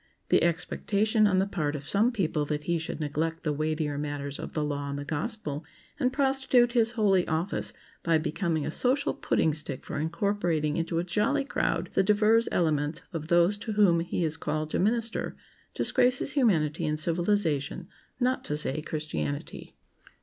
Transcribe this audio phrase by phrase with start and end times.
[0.29, 4.39] The expectation on the part of some people that he should neglect the weightier matters
[4.39, 5.63] of the law and the gospel,
[5.99, 11.03] and prostitute his holy office by becoming a social pudding stick for incorporating into "a
[11.03, 15.35] jolly crowd" the divers elements of those to whom he is called to minister,
[15.75, 19.75] disgraces humanity and civilization—not to say Christianity.